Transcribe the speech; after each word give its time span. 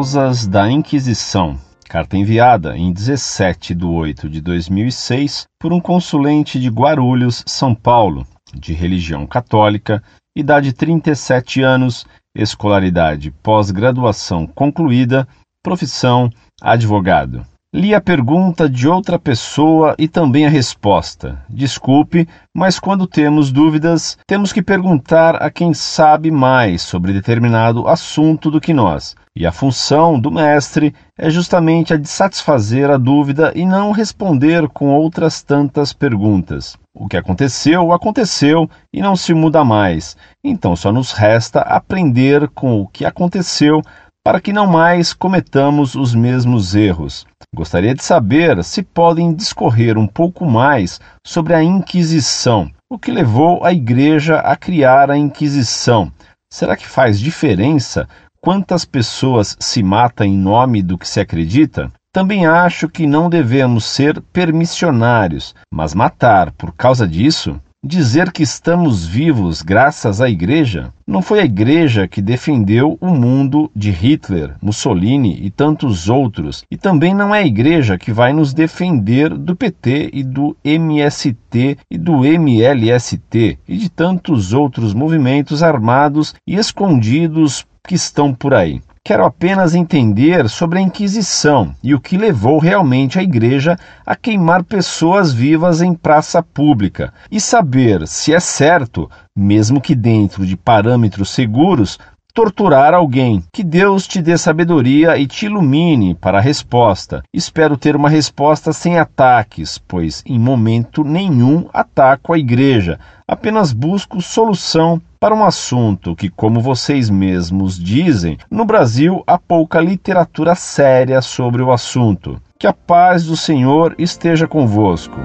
Causas 0.00 0.46
da 0.46 0.70
Inquisição. 0.70 1.58
Carta 1.86 2.16
enviada 2.16 2.74
em 2.74 2.90
17 2.90 3.74
de 3.74 3.84
8 3.84 4.30
de 4.30 4.40
2006 4.40 5.44
por 5.60 5.74
um 5.74 5.78
consulente 5.78 6.58
de 6.58 6.70
Guarulhos, 6.70 7.44
São 7.46 7.74
Paulo, 7.74 8.26
de 8.54 8.72
religião 8.72 9.26
católica, 9.26 10.02
idade 10.34 10.72
37 10.72 11.60
anos, 11.60 12.06
escolaridade 12.34 13.30
pós-graduação 13.42 14.46
concluída, 14.46 15.28
profissão 15.62 16.30
advogado. 16.62 17.46
Li 17.72 17.94
a 17.94 18.00
pergunta 18.00 18.68
de 18.68 18.88
outra 18.88 19.16
pessoa 19.16 19.94
e 19.96 20.08
também 20.08 20.44
a 20.44 20.50
resposta. 20.50 21.40
Desculpe, 21.48 22.26
mas 22.52 22.80
quando 22.80 23.06
temos 23.06 23.52
dúvidas, 23.52 24.18
temos 24.26 24.52
que 24.52 24.60
perguntar 24.60 25.36
a 25.36 25.52
quem 25.52 25.72
sabe 25.72 26.32
mais 26.32 26.82
sobre 26.82 27.12
determinado 27.12 27.86
assunto 27.86 28.50
do 28.50 28.60
que 28.60 28.74
nós. 28.74 29.14
E 29.36 29.46
a 29.46 29.52
função 29.52 30.18
do 30.18 30.32
mestre 30.32 30.92
é 31.16 31.30
justamente 31.30 31.94
a 31.94 31.96
de 31.96 32.08
satisfazer 32.08 32.90
a 32.90 32.96
dúvida 32.96 33.52
e 33.54 33.64
não 33.64 33.92
responder 33.92 34.68
com 34.70 34.88
outras 34.88 35.40
tantas 35.40 35.92
perguntas. 35.92 36.76
O 36.92 37.06
que 37.06 37.16
aconteceu, 37.16 37.92
aconteceu 37.92 38.68
e 38.92 39.00
não 39.00 39.14
se 39.14 39.32
muda 39.32 39.62
mais. 39.62 40.16
Então 40.42 40.74
só 40.74 40.90
nos 40.90 41.12
resta 41.12 41.60
aprender 41.60 42.48
com 42.48 42.80
o 42.80 42.88
que 42.88 43.04
aconteceu 43.04 43.80
para 44.24 44.40
que 44.40 44.52
não 44.52 44.66
mais 44.66 45.12
cometamos 45.12 45.94
os 45.94 46.14
mesmos 46.14 46.74
erros. 46.74 47.26
Gostaria 47.54 47.94
de 47.94 48.04
saber 48.04 48.62
se 48.62 48.82
podem 48.82 49.32
discorrer 49.32 49.96
um 49.96 50.06
pouco 50.06 50.44
mais 50.44 51.00
sobre 51.26 51.54
a 51.54 51.62
Inquisição. 51.62 52.70
O 52.90 52.98
que 52.98 53.10
levou 53.10 53.64
a 53.64 53.72
Igreja 53.72 54.38
a 54.40 54.54
criar 54.56 55.10
a 55.10 55.16
Inquisição? 55.16 56.12
Será 56.52 56.76
que 56.76 56.86
faz 56.86 57.18
diferença 57.18 58.08
quantas 58.42 58.84
pessoas 58.84 59.56
se 59.58 59.82
matam 59.82 60.26
em 60.26 60.36
nome 60.36 60.82
do 60.82 60.98
que 60.98 61.08
se 61.08 61.20
acredita? 61.20 61.90
Também 62.12 62.44
acho 62.44 62.88
que 62.88 63.06
não 63.06 63.30
devemos 63.30 63.84
ser 63.84 64.20
permissionários, 64.20 65.54
mas 65.72 65.94
matar 65.94 66.50
por 66.52 66.72
causa 66.72 67.06
disso 67.06 67.60
Dizer 67.82 68.30
que 68.30 68.42
estamos 68.42 69.06
vivos 69.06 69.62
graças 69.62 70.20
à 70.20 70.28
Igreja? 70.28 70.92
Não 71.06 71.22
foi 71.22 71.40
a 71.40 71.46
Igreja 71.46 72.06
que 72.06 72.20
defendeu 72.20 72.98
o 73.00 73.06
mundo 73.06 73.70
de 73.74 73.90
Hitler, 73.90 74.54
Mussolini 74.60 75.38
e 75.42 75.50
tantos 75.50 76.06
outros, 76.06 76.62
e 76.70 76.76
também 76.76 77.14
não 77.14 77.34
é 77.34 77.38
a 77.38 77.46
Igreja 77.46 77.96
que 77.96 78.12
vai 78.12 78.34
nos 78.34 78.52
defender 78.52 79.34
do 79.34 79.56
PT 79.56 80.10
e 80.12 80.22
do 80.22 80.54
MST 80.62 81.78
e 81.90 81.96
do 81.96 82.22
MLST 82.22 83.58
e 83.66 83.76
de 83.78 83.88
tantos 83.88 84.52
outros 84.52 84.92
movimentos 84.92 85.62
armados 85.62 86.34
e 86.46 86.56
escondidos 86.56 87.66
que 87.86 87.94
estão 87.94 88.34
por 88.34 88.54
aí. 88.54 88.80
Quero 89.02 89.24
apenas 89.24 89.74
entender 89.74 90.48
sobre 90.48 90.78
a 90.78 90.82
Inquisição 90.82 91.74
e 91.82 91.94
o 91.94 92.00
que 92.00 92.18
levou 92.18 92.58
realmente 92.58 93.18
a 93.18 93.22
Igreja 93.22 93.78
a 94.04 94.14
queimar 94.14 94.62
pessoas 94.62 95.32
vivas 95.32 95.80
em 95.80 95.94
praça 95.94 96.42
pública 96.42 97.12
e 97.30 97.40
saber 97.40 98.06
se 98.06 98.34
é 98.34 98.38
certo, 98.38 99.10
mesmo 99.34 99.80
que 99.80 99.94
dentro 99.94 100.44
de 100.44 100.54
parâmetros 100.54 101.30
seguros, 101.30 101.98
torturar 102.32 102.94
alguém. 102.94 103.42
Que 103.52 103.62
Deus 103.62 104.06
te 104.06 104.20
dê 104.22 104.36
sabedoria 104.36 105.16
e 105.16 105.26
te 105.26 105.46
ilumine 105.46 106.14
para 106.14 106.38
a 106.38 106.40
resposta. 106.40 107.22
Espero 107.32 107.76
ter 107.76 107.96
uma 107.96 108.08
resposta 108.08 108.72
sem 108.72 108.98
ataques, 108.98 109.78
pois 109.78 110.22
em 110.26 110.38
momento 110.38 111.04
nenhum 111.04 111.68
ataco 111.72 112.32
a 112.32 112.38
igreja, 112.38 112.98
apenas 113.26 113.72
busco 113.72 114.20
solução 114.20 115.00
para 115.20 115.34
um 115.34 115.44
assunto 115.44 116.16
que, 116.16 116.30
como 116.30 116.60
vocês 116.60 117.10
mesmos 117.10 117.78
dizem, 117.78 118.38
no 118.50 118.64
Brasil 118.64 119.22
há 119.26 119.38
pouca 119.38 119.78
literatura 119.78 120.54
séria 120.54 121.20
sobre 121.20 121.62
o 121.62 121.70
assunto. 121.70 122.40
Que 122.58 122.66
a 122.66 122.72
paz 122.72 123.26
do 123.26 123.36
Senhor 123.36 123.94
esteja 123.98 124.48
convosco. 124.48 125.20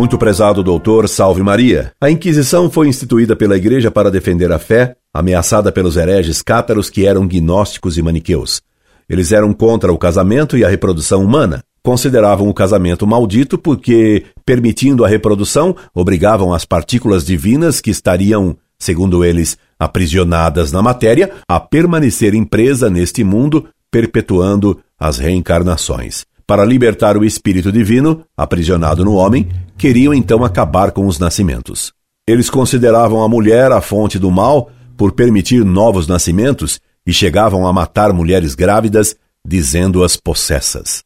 Muito 0.00 0.16
prezado 0.16 0.62
doutor, 0.62 1.06
salve 1.06 1.42
Maria. 1.42 1.92
A 2.00 2.10
Inquisição 2.10 2.70
foi 2.70 2.88
instituída 2.88 3.36
pela 3.36 3.58
Igreja 3.58 3.90
para 3.90 4.10
defender 4.10 4.50
a 4.50 4.58
fé, 4.58 4.96
ameaçada 5.12 5.70
pelos 5.70 5.94
hereges 5.94 6.40
cátaros 6.40 6.88
que 6.88 7.04
eram 7.04 7.28
gnósticos 7.28 7.98
e 7.98 8.02
maniqueus. 8.02 8.62
Eles 9.06 9.30
eram 9.30 9.52
contra 9.52 9.92
o 9.92 9.98
casamento 9.98 10.56
e 10.56 10.64
a 10.64 10.70
reprodução 10.70 11.22
humana. 11.22 11.62
Consideravam 11.82 12.48
o 12.48 12.54
casamento 12.54 13.06
maldito 13.06 13.58
porque, 13.58 14.24
permitindo 14.42 15.04
a 15.04 15.08
reprodução, 15.08 15.76
obrigavam 15.94 16.54
as 16.54 16.64
partículas 16.64 17.22
divinas 17.22 17.78
que 17.78 17.90
estariam, 17.90 18.56
segundo 18.78 19.22
eles, 19.22 19.58
aprisionadas 19.78 20.72
na 20.72 20.80
matéria, 20.80 21.30
a 21.46 21.60
permanecerem 21.60 22.42
presas 22.42 22.90
neste 22.90 23.22
mundo, 23.22 23.66
perpetuando 23.90 24.80
as 24.98 25.18
reencarnações. 25.18 26.24
Para 26.50 26.64
libertar 26.64 27.16
o 27.16 27.24
espírito 27.24 27.70
divino, 27.70 28.24
aprisionado 28.36 29.04
no 29.04 29.14
homem, 29.14 29.48
queriam 29.78 30.12
então 30.12 30.44
acabar 30.44 30.90
com 30.90 31.06
os 31.06 31.16
nascimentos. 31.16 31.92
Eles 32.26 32.50
consideravam 32.50 33.22
a 33.22 33.28
mulher 33.28 33.70
a 33.70 33.80
fonte 33.80 34.18
do 34.18 34.32
mal 34.32 34.68
por 34.96 35.12
permitir 35.12 35.64
novos 35.64 36.08
nascimentos 36.08 36.80
e 37.06 37.12
chegavam 37.12 37.68
a 37.68 37.72
matar 37.72 38.12
mulheres 38.12 38.56
grávidas, 38.56 39.14
dizendo-as 39.46 40.16
possessas. 40.16 41.04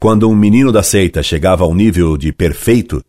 Quando 0.00 0.26
um 0.26 0.34
menino 0.34 0.72
da 0.72 0.82
seita 0.82 1.22
chegava 1.22 1.64
ao 1.64 1.74
nível 1.74 2.16
de 2.16 2.32
perfeito, 2.32 3.04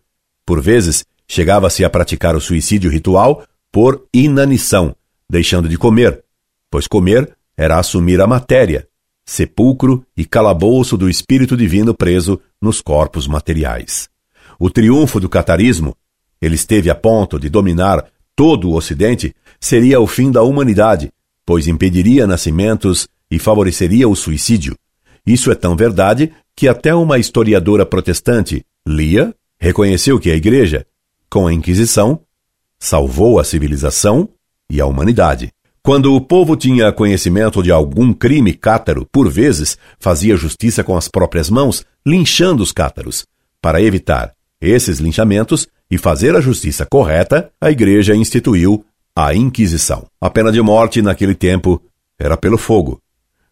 por 0.46 0.60
vezes 0.60 1.06
chegava-se 1.30 1.86
a 1.86 1.90
praticar 1.90 2.36
o 2.36 2.42
suicídio 2.42 2.92
ritual 2.92 3.46
por 3.72 4.06
inanição, 4.14 4.94
deixando 5.32 5.70
de 5.70 5.78
comer, 5.78 6.26
pois 6.70 6.88
comer 6.88 7.38
era 7.56 7.80
assumir 7.80 8.20
a 8.20 8.28
matéria, 8.28 8.86
sepulcro 9.30 10.04
e 10.18 10.26
calabouço 10.26 10.98
do 10.98 11.08
espírito 11.08 11.56
divino 11.56 11.94
preso 11.94 12.42
nos 12.60 12.82
corpos 12.82 13.28
materiais. 13.28 14.10
O 14.60 14.72
triunfo 14.72 15.20
do 15.20 15.30
catarismo, 15.30 15.96
ele 16.42 16.56
esteve 16.56 16.90
a 16.90 16.96
ponto 16.96 17.40
de 17.40 17.48
dominar 17.48 18.06
todo 18.36 18.70
o 18.70 18.76
Ocidente, 18.76 19.36
seria 19.60 20.00
o 20.00 20.08
fim 20.08 20.32
da 20.32 20.42
humanidade, 20.42 21.12
pois 21.46 21.68
impediria 21.68 22.26
nascimentos 22.26 23.08
e 23.30 23.38
favoreceria 23.38 24.10
o 24.10 24.16
suicídio. 24.16 24.76
Isso 25.24 25.52
é 25.52 25.56
tão 25.56 25.76
verdade 25.76 26.34
que 26.56 26.68
até 26.68 26.96
uma 26.96 27.20
historiadora 27.20 27.86
protestante, 27.86 28.66
Lia, 28.88 29.34
reconheceu 29.60 30.20
que 30.20 30.32
a 30.32 30.36
Igreja, 30.36 30.88
com 31.30 31.46
a 31.46 31.54
Inquisição, 31.54 32.22
salvou 32.80 33.40
a 33.40 33.44
civilização 33.44 34.28
e 34.72 34.82
a 34.82 34.88
humanidade. 34.88 35.52
Quando 35.82 36.14
o 36.14 36.22
povo 36.22 36.56
tinha 36.56 36.92
conhecimento 36.92 37.64
de 37.64 37.72
algum 37.72 38.14
crime 38.14 38.54
cátaro, 38.54 39.08
por 39.12 39.30
vezes 39.30 39.78
fazia 40.00 40.36
justiça 40.36 40.84
com 40.84 40.96
as 40.98 41.08
próprias 41.08 41.50
mãos, 41.50 41.86
linchando 42.06 42.62
os 42.62 42.72
cátaros. 42.72 43.26
Para 43.62 43.82
evitar 43.82 44.34
esses 44.62 45.00
linchamentos 45.00 45.68
e 45.90 45.98
fazer 45.98 46.36
a 46.36 46.42
justiça 46.42 46.86
correta, 46.86 47.50
a 47.60 47.72
igreja 47.72 48.16
instituiu 48.16 48.86
a 49.16 49.34
Inquisição. 49.34 50.06
A 50.22 50.30
pena 50.30 50.52
de 50.52 50.62
morte 50.62 51.02
naquele 51.02 51.34
tempo 51.34 51.82
era 52.18 52.38
pelo 52.38 52.58
fogo. 52.58 53.02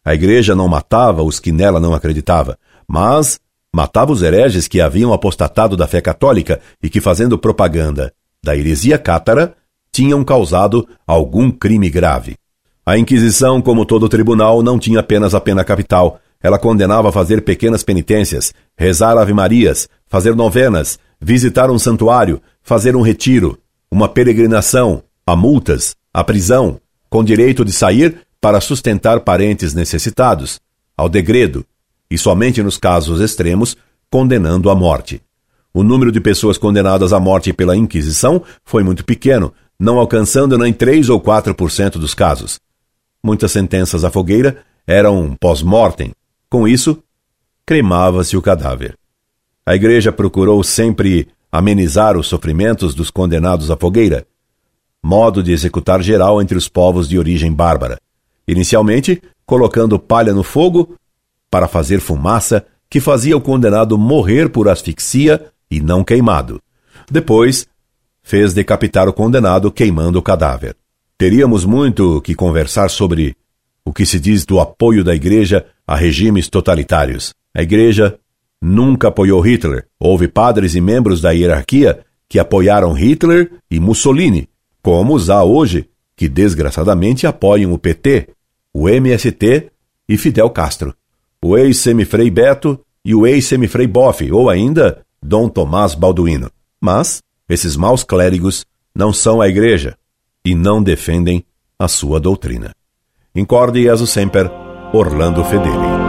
A 0.04 0.14
igreja 0.14 0.56
não 0.56 0.68
matava 0.68 1.24
os 1.24 1.40
que 1.40 1.52
nela 1.52 1.80
não 1.80 1.94
acreditavam, 1.94 2.56
mas 2.88 3.40
matava 3.74 4.12
os 4.12 4.22
hereges 4.22 4.68
que 4.68 4.80
haviam 4.80 5.12
apostatado 5.12 5.76
da 5.76 5.88
fé 5.88 6.00
católica 6.00 6.62
e 6.82 6.90
que, 6.90 7.02
fazendo 7.02 7.38
propaganda 7.38 8.14
da 8.42 8.56
heresia 8.56 8.98
cátara, 8.98 9.57
tinham 9.98 10.24
causado 10.24 10.88
algum 11.08 11.50
crime 11.50 11.90
grave. 11.90 12.36
A 12.86 13.00
Inquisição, 13.00 13.60
como 13.60 13.84
todo 13.84 14.08
tribunal, 14.08 14.62
não 14.62 14.78
tinha 14.78 15.00
apenas 15.00 15.34
a 15.34 15.42
pena 15.42 15.64
capital. 15.64 16.20
Ela 16.40 16.60
condenava 16.60 17.10
a 17.10 17.12
fazer 17.12 17.42
pequenas 17.42 17.82
penitências, 17.82 18.54
rezar 18.78 19.18
ave-marias, 19.18 19.90
fazer 20.06 20.36
novenas, 20.36 21.00
visitar 21.20 21.72
um 21.72 21.80
santuário, 21.80 22.40
fazer 22.62 22.96
um 22.96 23.02
retiro, 23.02 23.58
uma 23.90 24.08
peregrinação, 24.08 25.02
a 25.26 25.36
multas, 25.36 25.96
a 26.14 26.24
prisão, 26.24 26.80
com 27.10 27.24
direito 27.24 27.66
de 27.66 27.72
sair 27.72 28.20
para 28.40 28.62
sustentar 28.62 29.22
parentes 29.22 29.74
necessitados, 29.74 30.60
ao 30.96 31.10
degredo, 31.10 31.66
e 32.08 32.20
somente 32.20 32.62
nos 32.62 32.78
casos 32.78 33.20
extremos, 33.20 33.76
condenando 34.12 34.70
à 34.70 34.76
morte. 34.76 35.24
O 35.74 35.84
número 35.84 36.12
de 36.12 36.22
pessoas 36.22 36.58
condenadas 36.58 37.14
à 37.14 37.20
morte 37.20 37.52
pela 37.52 37.76
Inquisição 37.76 38.44
foi 38.64 38.84
muito 38.84 39.04
pequeno, 39.04 39.54
não 39.80 40.00
alcançando 40.00 40.58
nem 40.58 40.74
3 40.74 41.10
ou 41.10 41.22
4% 41.22 41.92
dos 41.92 42.14
casos. 42.14 42.60
Muitas 43.24 43.52
sentenças 43.52 44.04
à 44.04 44.12
fogueira 44.12 44.64
eram 44.86 45.36
pós-mortem. 45.40 46.12
Com 46.50 46.68
isso, 46.68 47.04
cremava-se 47.66 48.38
o 48.38 48.42
cadáver. 48.42 48.98
A 49.66 49.76
igreja 49.76 50.12
procurou 50.12 50.64
sempre 50.64 51.28
amenizar 51.52 52.18
os 52.18 52.28
sofrimentos 52.28 52.94
dos 52.94 53.10
condenados 53.10 53.70
à 53.70 53.78
fogueira, 53.78 54.26
modo 55.04 55.44
de 55.44 55.52
executar 55.52 56.02
geral 56.02 56.42
entre 56.42 56.58
os 56.58 56.68
povos 56.68 57.08
de 57.08 57.20
origem 57.20 57.54
bárbara. 57.54 58.00
Inicialmente, 58.48 59.22
colocando 59.46 60.00
palha 60.00 60.34
no 60.34 60.44
fogo 60.44 60.96
para 61.52 61.68
fazer 61.68 62.00
fumaça 62.00 62.66
que 62.90 63.00
fazia 63.00 63.36
o 63.36 63.42
condenado 63.42 63.98
morrer 63.98 64.50
por 64.50 64.70
asfixia 64.70 65.48
e 65.70 65.82
não 65.82 66.04
queimado. 66.04 66.62
Depois, 67.12 67.68
fez 68.28 68.54
decapitar 68.54 69.08
o 69.08 69.14
condenado 69.14 69.72
queimando 69.72 70.20
o 70.20 70.22
cadáver. 70.22 70.76
Teríamos 71.18 71.64
muito 71.64 72.20
que 72.20 72.36
conversar 72.36 72.90
sobre 72.90 73.38
o 73.86 73.94
que 73.94 74.06
se 74.06 74.20
diz 74.20 74.46
do 74.46 74.60
apoio 74.60 75.02
da 75.02 75.16
Igreja 75.16 75.66
a 75.88 75.96
regimes 75.96 76.50
totalitários. 76.50 77.34
A 77.56 77.62
Igreja 77.62 78.20
nunca 78.62 79.08
apoiou 79.08 79.40
Hitler. 79.40 79.86
Houve 79.98 80.28
padres 80.28 80.76
e 80.76 80.82
membros 80.82 81.22
da 81.22 81.32
hierarquia 81.32 82.02
que 82.28 82.38
apoiaram 82.38 82.92
Hitler 82.92 83.50
e 83.72 83.80
Mussolini, 83.80 84.50
como 84.82 85.16
os 85.16 85.30
há 85.30 85.42
hoje, 85.46 85.90
que 86.14 86.28
desgraçadamente 86.28 87.26
apoiam 87.26 87.72
o 87.72 87.78
PT, 87.78 88.28
o 88.74 88.90
MST 88.90 89.72
e 90.10 90.18
Fidel 90.18 90.50
Castro, 90.50 90.94
o 91.42 91.58
ex-semifrei 91.58 92.30
Beto 92.30 92.78
e 93.06 93.16
o 93.16 93.26
ex-semifrei 93.26 93.88
Boff, 93.88 94.30
ou 94.30 94.50
ainda 94.50 95.06
Dom 95.24 95.48
Tomás 95.48 95.96
Balduino. 95.96 96.52
Mas 96.82 97.22
esses 97.50 97.76
maus 97.76 98.04
clérigos 98.04 98.66
não 98.94 99.14
são 99.14 99.42
a 99.42 99.48
Igreja 99.48 99.98
e 100.44 100.56
não 100.56 100.82
defendem 100.82 101.46
a 101.78 101.88
sua 101.88 102.20
doutrina. 102.20 102.74
Incorde 103.36 103.84
Jesus 103.84 104.10
Semper, 104.10 104.50
Orlando 104.94 105.44
Fedeli. 105.44 106.07